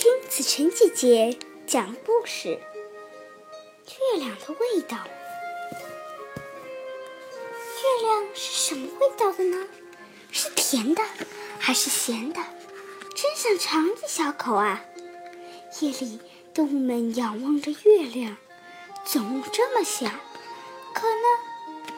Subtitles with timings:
[0.00, 2.48] 听子晨姐姐讲故事。
[2.48, 4.96] 月亮的味道，
[7.76, 9.68] 月亮是什么味道的呢？
[10.32, 11.02] 是甜的
[11.58, 12.40] 还是咸的？
[13.14, 14.82] 真想尝一小口啊！
[15.82, 16.18] 夜里，
[16.54, 18.38] 动物们仰望着月亮，
[19.04, 20.10] 总这么想。
[20.94, 21.92] 可呢，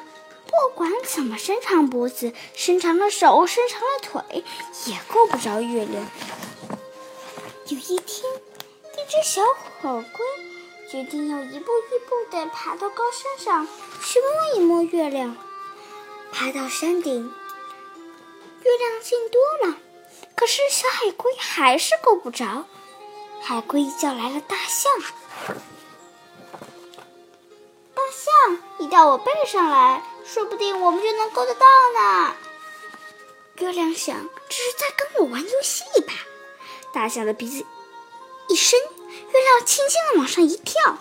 [0.47, 4.43] 不管怎么伸长脖子、伸长了手、伸长了腿，
[4.87, 6.05] 也够不着月亮。
[7.73, 9.41] 有一天，一只小
[9.81, 10.27] 火龟
[10.91, 13.67] 决定要一步一步地爬到高山上
[14.05, 15.35] 去摸一摸月亮。
[16.31, 17.33] 爬到山顶，
[18.63, 19.79] 月亮近多了，
[20.37, 22.67] 可是小海龟还是够不着。
[23.41, 24.93] 海龟叫来了大象
[27.95, 32.37] ：“大象，你到我背上来，说不定我们就能够得到呢。”
[33.57, 36.13] 月亮想：“这是在跟我玩游戏吧？”
[36.93, 37.65] 大象的鼻子
[38.49, 40.99] 一伸，月亮轻轻的往上一跳，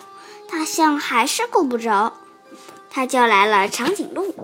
[0.50, 2.14] 大象还是够不着。
[2.90, 4.34] 他叫来了长颈鹿：“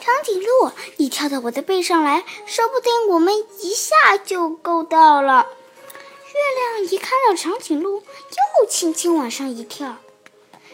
[0.00, 5.48] 长颈鹿，你跳到我的背上来，说不定我们一下就够到了。”
[6.34, 8.02] 月亮一看到长颈鹿，
[8.60, 9.96] 又轻轻往上一跳。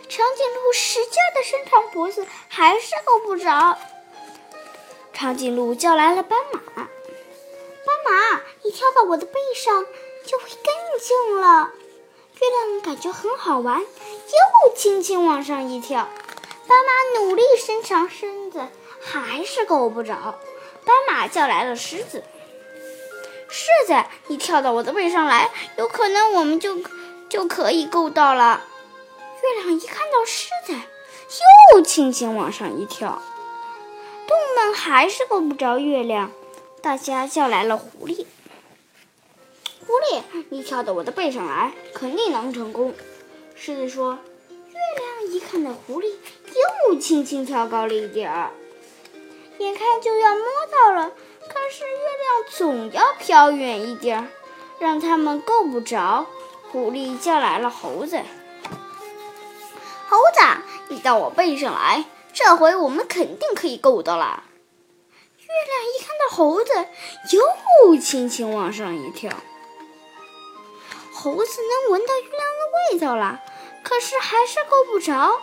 [0.09, 3.79] 长颈鹿使劲的伸长脖子，还是够不着。
[5.13, 6.61] 长颈鹿叫来了斑马。
[6.75, 9.85] 斑马，你跳到我的背上
[10.27, 11.71] 就会更近了。
[12.41, 16.09] 月亮感觉很好玩，又轻轻往上一跳。
[16.67, 18.67] 斑马努力伸长身子，
[19.01, 20.39] 还是够不着。
[20.85, 22.23] 斑马叫来了狮子
[23.51, 26.81] ：“狮子，你跳到我的背上来，有可能我们就
[27.29, 28.65] 就可以够到了。”
[29.43, 30.75] 月亮一看到狮子，
[31.75, 33.23] 又轻轻往上一跳。
[34.27, 36.31] 动物们还是够不着月亮。
[36.81, 38.27] 大家叫来了狐狸。
[39.91, 42.95] 狐狸，你跳到我的背上来，肯定能成功。
[43.57, 44.21] 狮子说。
[44.53, 46.15] 月亮一看到狐狸，
[46.93, 48.53] 又轻轻跳高了一点儿，
[49.59, 54.29] 眼看就要摸到了，可是月亮总要飘远一点儿，
[54.79, 56.25] 让他们够不着。
[56.71, 58.17] 狐狸叫来了猴子。
[60.09, 60.41] 猴子，
[60.87, 64.45] 你到我背上来，这回我们肯定可以够到了。
[65.41, 66.73] 月亮一看到猴子，
[67.33, 69.33] 又轻轻往上一跳。
[71.23, 73.43] 猴子能闻到月亮的味道了，
[73.85, 75.39] 可是还是够不着。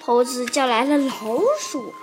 [0.00, 1.14] 猴子叫来了老
[1.60, 1.94] 鼠：“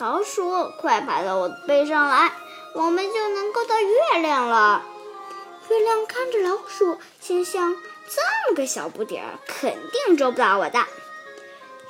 [0.00, 2.32] 老鼠，快爬到我背上来，
[2.74, 4.82] 我们就能够到月亮了。”
[5.68, 7.76] 月亮看着老鼠，心想
[8.08, 10.78] ：“这么个小不点儿，肯定捉不到我的。”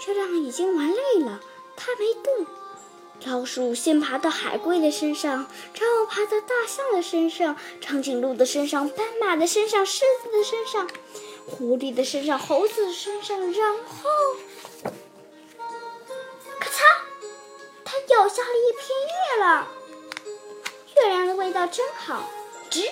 [0.09, 1.39] 月亮已经玩累了，
[1.77, 2.47] 它没动。
[3.27, 10.89] 老鼠先爬到海龟的身上，然后爬到大象的身上、长颈鹿的身上、斑马的身上、狮子的身上、
[11.47, 14.09] 狐狸的身上、猴子的身上，然后，
[16.59, 16.81] 咔嚓，
[17.85, 19.67] 它咬下了一片月亮。
[20.97, 22.29] 月亮的味道真好，
[22.71, 22.91] 吱。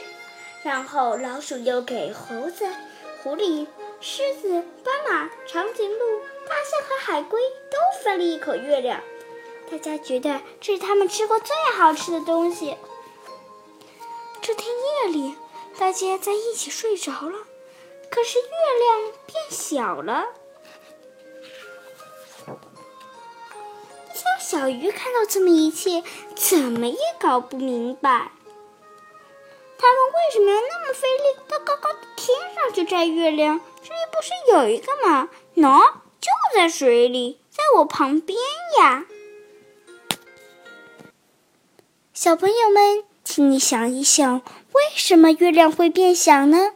[0.63, 2.67] 然后老鼠又给猴子、
[3.23, 3.67] 狐狸、
[4.01, 7.41] 狮子、斑马、长颈鹿、大象和海龟
[7.71, 9.01] 都分了一口月亮。
[9.71, 12.77] 大家觉得这是他们吃过最好吃的东西。
[14.41, 15.35] 这天夜里，
[15.79, 17.39] 大家在一起睡着了，
[18.11, 18.47] 可是月
[18.79, 20.25] 亮变小了。
[24.15, 26.03] 小小鱼看到这么一切，
[26.35, 28.33] 怎么也搞不明白，
[29.79, 33.61] 他们为什么要那么费力到高高的天上去摘月亮？
[33.83, 35.29] 这里不是有一个吗？
[35.57, 38.39] 喏，就在水里，在我旁边
[38.79, 39.05] 呀。
[42.21, 46.73] 小朋友们，请你想一想，为什么月亮会变小呢？